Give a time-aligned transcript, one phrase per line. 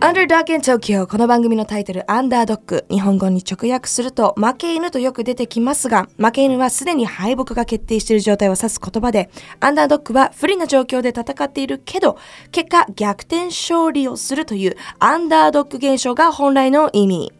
[0.00, 12.18] アンダーダーケン東京この番組のタイトルアンダードッグ日本語に直訳すると負け犬とよく出てきますが負け犬はすでに敗北が決定している状態を指す言葉でアンダードッグは不利な状況で戦っているけど
[12.52, 17.37] 結果逆転勝利をするというアンダードッグ現象が本来の意味。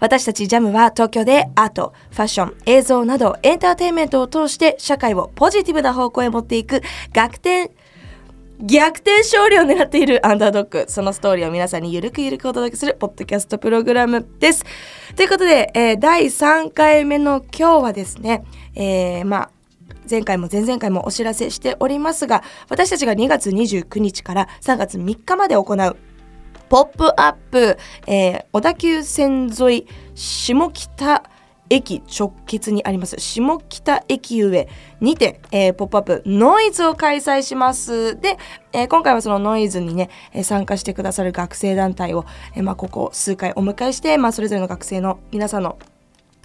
[0.00, 6.82] 私たちジャムは東京でアート、ファッション、映像などエンターテインメントを通して社会をポジティブな方向へ持っていく
[7.12, 7.70] 逆転
[8.60, 14.64] 逆転勝利を狙っているアンダードッグそのストーリーを皆さんにゆるくゆるくお届けするポッドキャストプログラムです。
[15.14, 19.50] ということで、えー、第3回目の今日はですね、えー、まあ
[20.10, 25.96] 前回も前々回もお知らせしておりますが私たちが2月29日から3月3日まで行う
[26.68, 31.22] ポップアップ、えー、小田急線沿い下北
[31.70, 33.16] 駅直結にあります。
[33.18, 34.68] 下北駅上
[35.00, 38.18] にて、えー、ポップアップノイズを開催します。
[38.20, 38.38] で、
[38.72, 45.78] えー、今回はそのノイズにね、えー、参加してくださる学生団体を、えーまあ、ここ数回お迎えして、まあ、それぞれの学生の皆さんの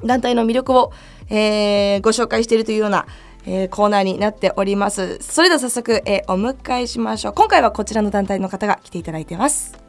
[0.04, 0.92] 団体の魅力を、
[1.30, 3.06] えー、ご紹介しているというような
[3.46, 5.18] えー、コーナーになっております。
[5.20, 7.34] それでは早速、えー、お迎えしましょう。
[7.34, 9.83] 今回はこちらの団体の方が来ていただいてます。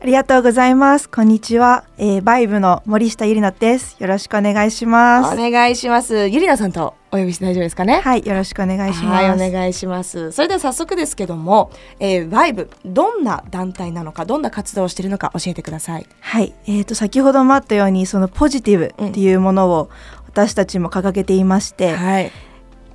[0.00, 1.08] ありがとうございます。
[1.08, 1.82] こんにちは。
[1.98, 3.96] えー、バイブの森下ゆりなです。
[3.98, 5.34] よろしくお願いします。
[5.34, 6.28] お願いします。
[6.28, 8.00] ゆりなさんとお呼びして大丈夫ですかね？
[8.00, 9.24] はい、よろしくお願いします。
[9.24, 10.30] はい、お願いします。
[10.30, 16.06] それでは早速ですけども、えー、バイブどんな団体なのか、どんな活動をしているのか教えてください。
[16.20, 19.90] はい、えっ、ー、と先ほどもあったようにそのポジティブっていうものを
[20.28, 22.30] 私たちも掲げていまして、うん、はい。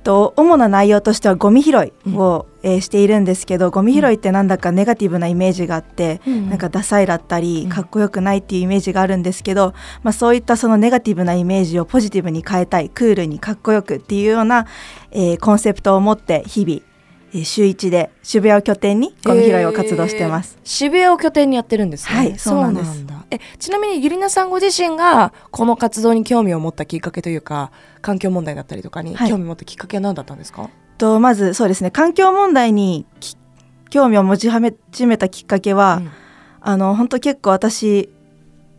[0.04, 1.74] と主な内容としてはゴミ拾い
[2.14, 14.66] を、うん、えー、しているんですけどゴミ拾いってなんだかネガティブなイメージがあって、うん、なんかダサいだったりかっこよくないっていうイメージがあるんですけど、まあ、そういったそのネガティブなイメージをポジティブに変えたいクールにかっこよくっていうような、
[15.10, 16.80] えー、コンセプトを持って日々
[17.44, 22.16] 週一で渋谷を拠点にゴミ拾いを活動してます、えー、渋谷を拠点にやってるんですね。
[22.16, 23.04] はいそうなんです。
[23.30, 33.06] えちなみにゆりなさんご自身がこの活動に興味を持ったきっかけというか環境問題だったりとかに興味を持ったきっかけは何だったんですか、はい、とまずそうですね環境問題に
[33.90, 36.10] 興味を持ち始めたきっかけは、うん、
[36.60, 38.10] あの本当結構私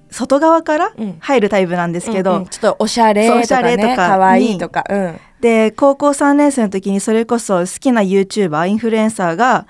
[0.09, 2.43] 外側から入るタイプなんですけど、うんうん。
[2.43, 9.67] うん、ちょっとおしゃれとか、ね、おしゃれとか可愛いとか、うん、で高校3年生の時にそれこそ好きな YouTuber インフルエンサーが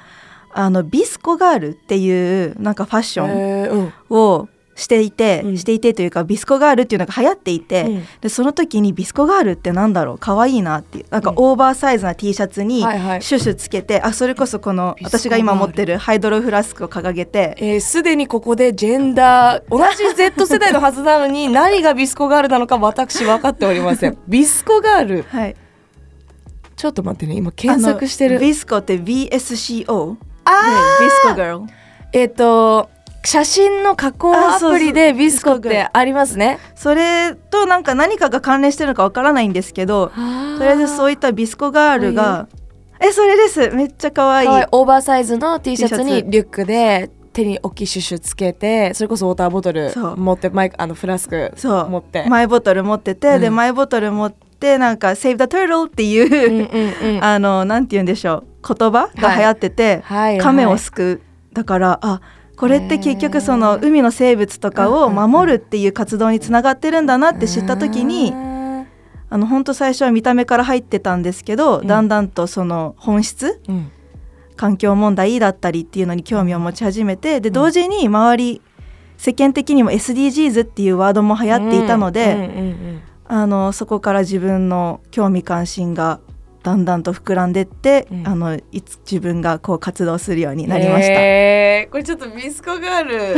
[0.53, 10.17] あのビスコガールっていうなんかファッションをしていて、うん、していてというかビスコガールっていうのが流行っていて、うん、でその時にビスコガールってなんだろう？
[10.19, 24.17] 可愛いなっていうなんかオーバーサイズな T シャツにシュシュつけて、はいはい、あそれこそこの私が今持ってるハイドロフラスクを掲げてすで、えー、にここでジェンダー同じ Z 世代のはずなのに 何がビスコガールなのか私分かっておりません。
[24.27, 25.55] ビスコガール、はい、
[26.75, 28.39] ちょっと待ってね今検索してる。
[28.39, 31.73] ビスコって VSCO あ、ね、ビスコガール。
[32.11, 32.89] えっ、ー、と
[33.25, 36.59] 写真の加工アプリでビスコってありますね。
[36.75, 40.07] それとなんか何かが関連してるのかわからないんですけど
[40.57, 42.47] とりあえずそういったビスコガールが
[42.99, 43.69] えそれです。
[43.71, 44.47] めっちゃ可愛い。
[44.47, 44.65] い。
[44.71, 52.25] オーバーサイズの T シャツにリュックで手に大きいシュシュつけてそれこそウォーターボトル持ってマイあのフラスク持って。
[52.29, 58.75] マイボトル持ってて、うん、でマイボトル持ってなんか「Save the Turtle」っていう、あのなんて言うんでしょう。
[58.75, 61.53] 言葉が流行ってて、はい、亀を救う。
[61.53, 62.21] だからあ
[62.57, 68.33] これって結局その海の生物とかを守るっていう活動につながってるんだなって知った時に
[69.29, 73.59] あの本当最初は見た目から入ってたんですけど、だんだんとその本質、
[74.55, 78.61] 環境問題だったりっていうのに興味を持ち始めてで同時に周り
[79.17, 86.19] 世間的にも SDGs っていうワードも流行っていたので、あのそこから自分の興味関心が
[86.65, 91.13] だんだんと膨らんでって、うん、あのいつ自分がこう活動するようになりました。
[91.13, 93.35] えー、これちょっと VSCO girl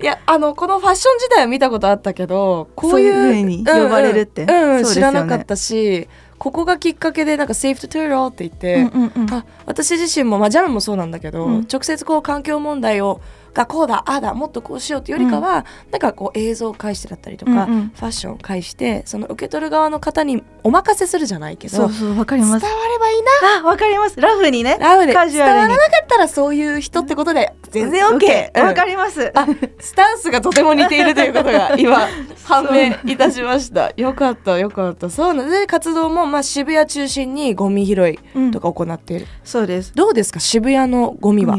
[0.00, 6.06] いやあのこのファッション自体は見たことあったけどこういうふうに呼ばれるって、うんうん、知らなかったし
[6.38, 13.20] ここがきっかけでなんか「セーフトトゥーロー」って言って、うんうんうん、あ私自身も、まあ、ジャムもそうなんだけど、うん、直接こう環境問題を
[13.56, 22.66] がこうだああだもっとこうしようっていうよりかは、うん、なんかこう映像を介してだったりとか、うんうん、ファッションを介してその受け取る側の方にお任せするじゃないけどそうそうわかります。
[22.66, 23.60] 伝わればいいな。
[23.60, 24.20] あわかります。
[24.20, 29.32] ラフにねラフで伝わらなかったらそういう人ってことで全然 OK わ、うん、かります。
[29.34, 29.46] あ
[29.80, 32.08] スタンスがとても似ているということが今
[32.44, 33.92] 判明いたしました。
[33.96, 35.08] よかったよかった。
[35.08, 38.18] そうなんで活動もまあ渋谷中心にゴミ拾い
[38.52, 39.94] とか行っている、そうです。
[39.94, 41.56] どうですか渋谷のゴミは、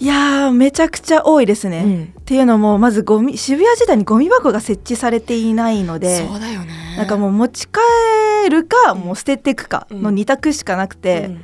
[0.00, 6.94] いやめちゃくちゃ多いですね、うん、っっていうのもまずゴミ渋谷時代にゴミ箱が設置されていないのでそうだよね。
[6.98, 11.40] なんかもう持ち帰るか、もう捨てていくかの2択しかなくて、うん、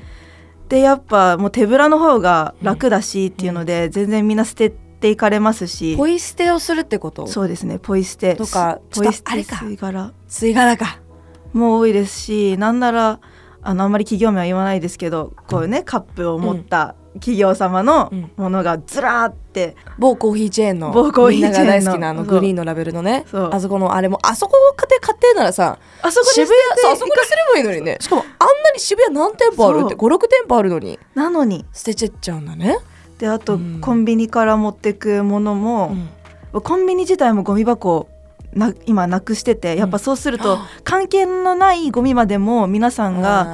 [0.68, 5.96] でやっぱもう手ぶらの方が楽だしっていうので、全然みんな捨てていかれますし。
[5.96, 7.26] ポイ捨てをするってこと？
[7.26, 8.36] そうですねポイ捨て。
[8.36, 10.12] とかポイ捨て吸い殻。
[10.28, 11.00] 吸い殻か。
[11.54, 13.20] も多いですしなんなら
[13.62, 27.98] あのあんまり企業名は言わないですけどこういうねカップを持った企業様のものがずらーって、うん、某コーヒーチェーンの某コーヒーチェーンの大好きなあのグリーンのラベルのねあそこのあれもあそこ買って買ってならさあそこ渋谷あそこですればいいのにね。
[28.00, 30.98] しかもあんなに渋谷何店舗あるって56店舗あるのに。
[31.14, 31.64] なのに。
[31.72, 32.78] 捨てちゃっちゃうんだね。
[33.18, 35.94] であと、うん、コンビニから持ってくものも、
[36.52, 38.08] うん、コンビニ自体もゴミ箱
[38.54, 43.46] な今なくしててやっぱそうすると、関係のないゴミまでも皆さんが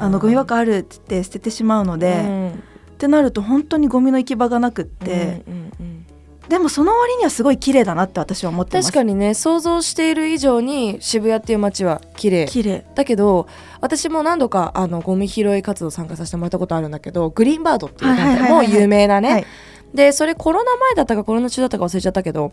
[0.00, 2.62] あのゴミ箱あるって言って捨ててしまうので、うん、
[3.04, 5.42] ってなると本当にゴミの行き場がなくって。
[5.46, 6.06] うんうんうん
[6.44, 8.88] でもその割にはすごい綺麗だなって私は思ってます。
[8.88, 12.44] 確かにね想像している以上に渋谷っていう街は綺麗。
[12.44, 12.84] 綺麗。
[12.94, 13.48] だけど
[13.80, 19.46] 私も何度かあのゴミ拾い活動参加させてもらったことあるんだけどグリーンバードっていう団体も有名なね、はい。
[19.94, 22.52] でそれコロナ前だったかコロナ中だったか忘れちゃったけど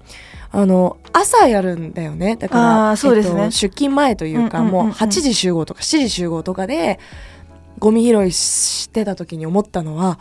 [0.51, 2.37] あの朝やるんだよね。
[2.37, 6.97] だからそうですね、えっと、出勤前というか、もう8時集合とか7時集合とかで
[7.81, 10.19] ゴミ拾いしてた時に思ったのは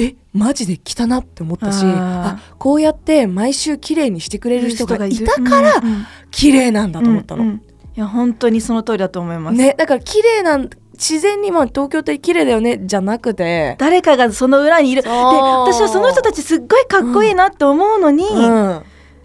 [0.00, 5.82] えマジで汚って思ったしあこうやって毎週綺麗にしてくれる人がいたから
[6.30, 7.42] 綺麗なんだと思ったの。
[7.42, 7.60] うんうん、い
[7.96, 9.56] や本当にその通りだと思います。
[9.56, 15.02] ねだから綺麗なん自然にも東京って綺麗だよねじゃなくて誰かがその裏にいる。
[15.02, 18.82] で私はその人たちすっごいかっこいいなって思うのに、うん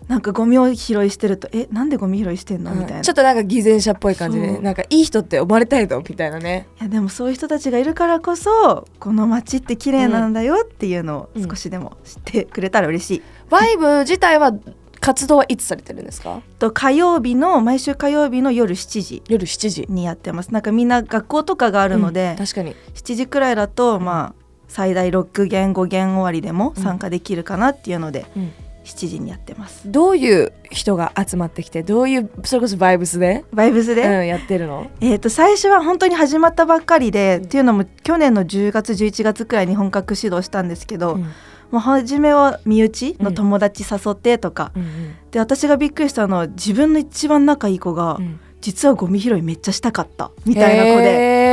[0.07, 3.01] なんかゴミを拾いしてるとえなんでゴミ拾いしてんの、みたいな。
[3.01, 6.67] ちょっとなんか偽善者っぽい感じでなんかいい人って思われたいとみたいなね。
[6.79, 14.53] いやでもそういう人たちがいるからこそこの街って綺麗なんだよっていうのを少しでも知ってくれたら嬉しい、うん、バイブ自体は
[15.01, 16.41] 活動はいつされてるんですか？
[16.59, 19.85] と火曜日の毎週火曜日の夜7時夜7時。
[19.89, 20.53] にやってます。
[20.53, 22.75] なんかみんな学校とかがあるので、うん、確かに。
[22.93, 28.51] 7時くらいだとまあ最大6限5限終わりでも参加できるかなっていうので、うん、
[28.85, 29.91] 7時にやってます。
[29.91, 33.43] どういう人が集まってきてどういうそれこそバイブスで？
[33.51, 34.89] バイブスで、うん、やってるの？
[35.01, 41.21] えっ、と最初は本当に始まったばっかりで、うん、っていうのも去年の10月11月くらいに本格指導したんですけど、うん。
[41.71, 51.05] もう初めは身内の友達誘ってとか、うんうん、で私がびっくりしたのは自分の一番仲いい子が、うん、実はゴミ拾いめっちゃしたかったみたいな子で。
[51.09, 51.44] え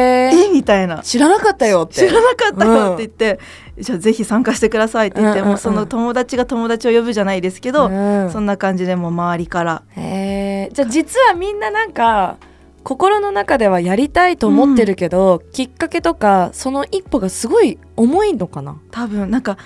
[0.62, 1.02] みたいな。
[1.02, 1.94] 知らなかったよって。
[1.94, 3.40] 知らなかったよって言って、
[3.76, 9.82] うん、じゃあぜひ参加してくださいって言って、うんうんうん、もうその友達が友達を呼ぶじゃないですけど、うん、そんな感じでも周りから。
[9.96, 12.36] へじゃあ実はみんななんか
[12.84, 18.80] 心の中ではやりたいと思ってるけど、きっかけとかその一歩がすごい重いのかな？
[18.92, 19.58] 多分なんか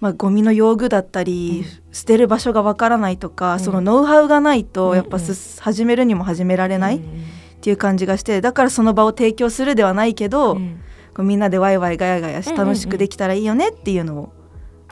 [0.00, 7.00] まあ、ゴミの用具だったり、うん、捨てる場所がわからないとか、うん、そのノウハウがないとやっぱす、うん、始めるにも始められない、
[7.64, 10.60] っていう感じがしてだからその場を提供するではないけど、こ
[11.20, 14.32] うみんなでワイワイガヤガヤし楽しくできたらいいよねっていうのを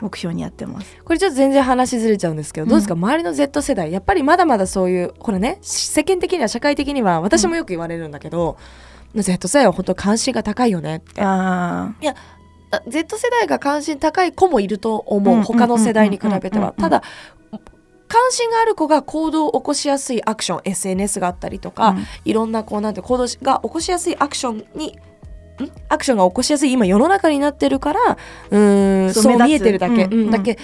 [0.01, 0.97] 目標にやってます。
[1.05, 2.95] これちょっと全然話ずれちゃうんですけど、どうですか？
[2.95, 3.91] 周りの Z 世代。
[3.91, 8.57] やっぱりまだまだそういうこれね世間的には社会的には私もよく言われるんだけど、
[9.13, 11.21] Z 世代は本当関心が高いよねって。
[11.21, 12.15] あいや
[12.87, 15.43] Z 世代が関心高い子もいると思う。
[15.43, 16.73] 他の世代に比べては。
[16.75, 17.03] ただ
[18.13, 24.99] 関心がある子が行動を起こしやすいアクション SNS があったりとか、うん、いろんなこうなんて行動が起こしやすいアクションに
[25.89, 28.17] アクションが起こしやすい今世の中になってるから
[28.51, 30.59] うんそう見えてるだけ、うん、うん、だけ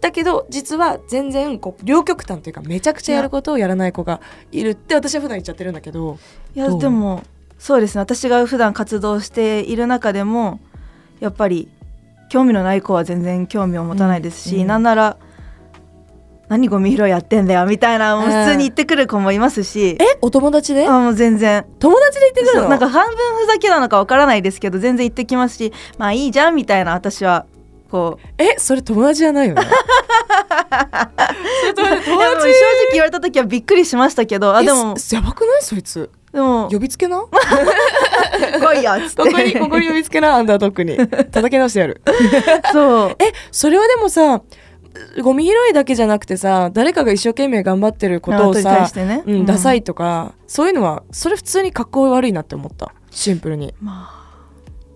[0.00, 4.20] だけど実は全然こう両極端というかめちゃくちゃやることをやらない子が
[4.52, 6.18] いるって私は普段言っちゃってるんだけど。
[6.54, 7.24] いやでも
[7.58, 8.00] そうですね。
[8.02, 10.60] 私が普段活動している中でも
[11.18, 11.68] やっぱり
[12.28, 15.16] 興味のない子は全然興味を持たないですし、うん、なんなら
[16.48, 20.18] 何ゴミ拾いやってんだよみたいなもう普通に言ってくる子もいますし、え？
[20.22, 20.86] お友達で？
[20.86, 21.66] あもう全然。
[21.80, 22.68] 友達で言ってくるの？
[22.68, 25.72] なんか半分ふざけなのかわからないですけど全然言ってきますし。
[25.98, 27.46] まあいいじゃんみたいな私は
[27.90, 28.26] こう。
[28.42, 28.54] え？
[28.58, 29.62] それ友達じゃないよね？
[31.66, 32.02] 正直
[32.92, 34.54] 言われた時はびっくりしましたけど。
[34.54, 34.94] あでも。
[35.12, 35.62] やばくない？
[35.62, 36.10] そいつ。
[36.32, 36.68] でも。
[36.70, 37.24] 呼びつけな？
[38.60, 39.22] 来いやっつって。
[39.22, 40.34] ここにここに呼びつけな？
[40.36, 40.96] アンダードックに。
[40.96, 42.02] 叩き直してやる。
[42.72, 43.16] そう。
[43.18, 44.42] えそれはでもさ
[45.22, 49.22] ゴミ拾いだけじゃなくてさ誰かが一生懸命頑張ってることをさ、ね。
[49.26, 52.92] うん、ダサいとか、そういうのはそれ普通に格好悪いなって思った。
[53.10, 53.74] シンプルに。
[53.80, 54.26] まあ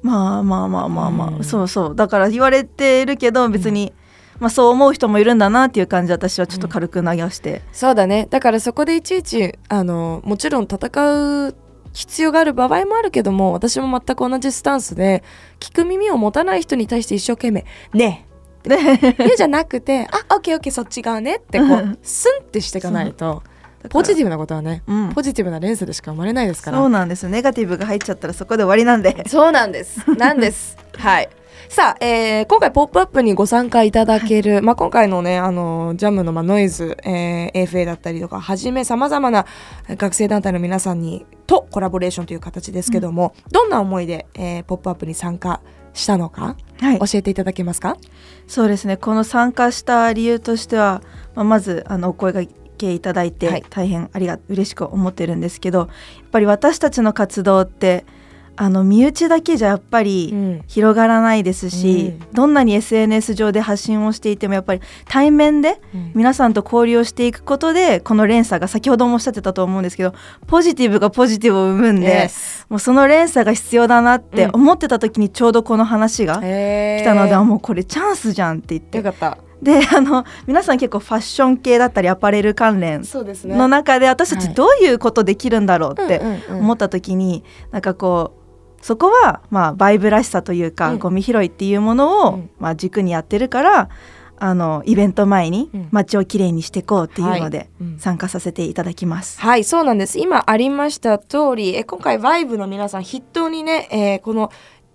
[0.03, 1.95] まあまあまあまあまあ、うん、そうそう。
[1.95, 3.93] だから言われてるけど別に、
[4.39, 8.27] まあ、そう思う人もいるんだなっていう感じ私はちょっと軽く投げして、うん、そうだね。
[8.31, 11.55] だからそこでいちいちあのもちろん戦う
[11.93, 15.23] 必要がある場合もあるけども私も全く同じスタンスで
[15.59, 18.27] 聞く耳を持たない人に対して一生懸命「ね
[18.61, 19.15] って。
[19.33, 23.43] えじゃなくてあオッケーオッケーそっち側ねってこうスンってしていかないと。
[23.89, 26.79] ポジティブなことはね、うん、ポジティブな連鎖でしか生まれないですから。
[26.79, 29.25] そうなんですネガティブが入っちゃったらそこで終わりなんで。
[29.29, 30.05] そうなんです。
[30.19, 30.77] なんです。
[30.99, 31.31] はい。
[31.69, 39.47] さあ、えー、今回「ポップアップにご参加いただける、はい、まあ、今回のねあのジャムの、まあ、ノイズ、えー、AFA だったりとかはじめさまざまな
[39.89, 45.61] 学生団体の皆さんにとコラボレーションという形ですけども、うん、どんな思いで「えー、ポップアップに参加
[45.93, 47.97] したのか、はい、教えていただけますか？
[48.47, 48.97] そうですね。
[48.97, 51.03] この参加した理由としては、
[51.35, 52.43] まあ、まずあのお声が
[52.79, 55.89] けいただいて大変ありが嬉しく思ってるんですけどやっ
[56.31, 58.07] ぱり私たちの活動って
[58.57, 65.81] あの身内だけじゃやっぱり広がらないですし、うん、どんなに SNS 上で発信をしていてもやっぱり対面で
[66.15, 70.15] 皆さんと交流をしていくことでこの連鎖が先ほどもおっしゃってたと思うんですけど
[70.47, 72.29] ポジティブがポジティブを生むんで、
[72.69, 78.99] もうその連鎖が必要だなって思ってた時にちょうどこの話が来たので、うん、もうこれチャンスじゃんって言って。
[78.99, 88.40] よかったであの皆さん結構ファッション系だったりアパレル関連の中で私たちどういうことできるんだろうって思った時になんかこう
[88.81, 93.89] そこはまあバイブらしさというか、うん、ゴミ拾いっていうものを、まあ、軸にやってるから
[94.39, 97.69] あのイベント前に街をきれいにしていこうっていうので
[97.99, 100.19] 参加させていただきます、はい、はい、そうなんです。
[100.19, 104.51] 今ありました通りえ今回バイブの皆さん筆頭にね、えー、この、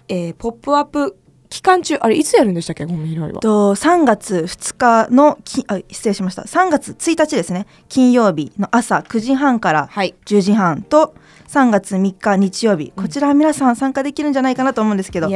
[0.07, 1.17] えー、ポップアップ
[1.49, 2.85] 期間中あれいつやるんでしたっけ？
[2.85, 3.39] ゴミ拾いは。
[3.39, 6.41] と3月2日のきあ失礼しました。
[6.41, 7.67] 3月1日ですね。
[7.87, 15.35] 金曜日の朝9時半から10時半と、はい3月3日日曜日、こちらは皆さん参加できるんじゃないかなと思うんですけど、同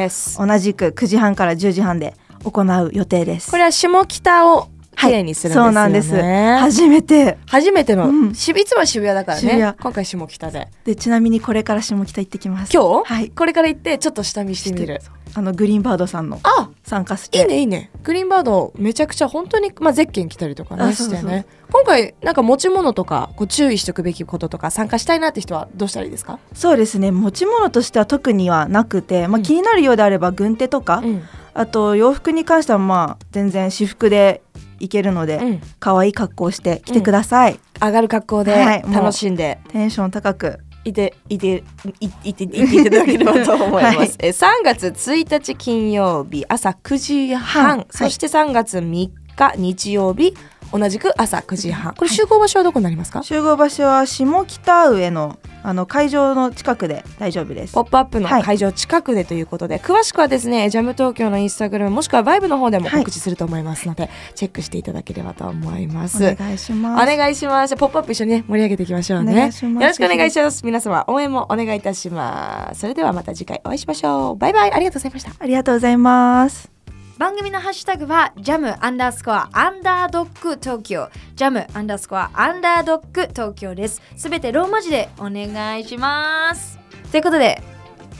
[0.59, 3.51] じく9時半から10時半で行う予定です。
[3.51, 6.15] これは下北を綺麗にするんですよ、ね、そうなんです。
[6.59, 7.37] 初めて。
[7.45, 9.75] 初めての、うん、いつも渋谷だからね。
[9.79, 10.67] 今回下北で。
[10.83, 12.73] でちなみにこれから下北行ってきます。
[12.73, 14.99] 今日、はい、これから行ってちょっと下見してみる
[15.35, 16.39] あのグリーンバードさんの
[16.83, 17.39] 参加して。
[17.39, 17.91] いいねいいね。
[18.03, 21.45] グリーンバードめちゃくちゃ本当にまあゼッケン来たりとかねしてね。
[21.71, 26.39] 今回なんか持ち物とかこう注意しておくべきこととか参加したいなって人はどうしたらいいですか？
[26.53, 27.11] そうですね。
[27.11, 34.41] 持ち物としては特にはなくて、まあ、気になるようであれば軍手とか、うん、あと洋服に関してはまあ全然私服で
[34.79, 41.63] いけるので、うん、可愛い格好して来てください、上がる格好で楽しんで、はい、テンション高くいていて
[41.99, 43.97] いいていていただければと思います。
[43.97, 50.33] はい、え3月1日金曜日朝9時半、はい、そして3月3日日曜日
[50.71, 51.93] 同じく朝9時半。
[51.95, 57.73] これ集合場所はどこになりますか、集合場所は下北上のあの会場の近くで大丈夫です。
[57.73, 66.23] ポップアップの会場近くでということで、はい、詳しくはですねジャム東京のインスタグラムもしくはバイブの方でも告知すると思いますので、はい、チェックしていただければと思います。
[66.23, 67.03] お願いします。
[67.03, 67.75] お願いします。
[67.75, 69.37] ポップアップ一緒にね盛り上げていきましょうね。
[69.37, 70.65] よろしくお願いします。
[70.65, 72.79] 皆様応援もお願いいたします。
[72.79, 74.35] それではまた次回お会いしましょう。
[74.37, 74.71] バイバイ。
[74.71, 75.31] ありがとうございました。
[75.37, 76.78] ありがとうございます
[77.19, 81.09] 番組のハッシュタグはジャムアンダースコアアンダードッグ東京。
[81.35, 84.01] ジャムアンダースコアアンダードッグ東京です。
[84.15, 86.79] すべてローマ字でお願いします。
[87.11, 87.61] ということで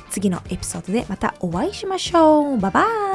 [0.09, 2.57] 次のエピソードでまたお会いしましょう。
[2.57, 3.08] バイバイ。